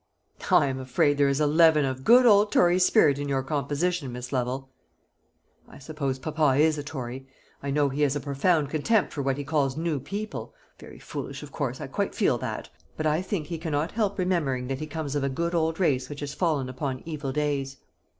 [0.49, 4.11] "I am afraid there is a leaven of good old Tory spirit in your composition,
[4.11, 4.71] Miss Lovel."
[5.69, 7.27] "I suppose papa is a Tory.
[7.61, 11.43] I know he has a profound contempt for what he calls new people very foolish,
[11.43, 12.67] of course, I quite feel that;
[12.97, 16.09] but I think he cannot help remembering that he comes of a good old race
[16.09, 17.77] which has fallen upon evil days."